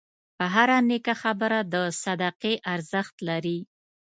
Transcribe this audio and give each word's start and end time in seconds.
هره 0.53 0.77
نیکه 0.89 1.13
خبره 1.21 1.59
د 1.73 1.75
صدقې 2.03 2.53
ارزښت 2.73 3.15
لري. 3.29 3.59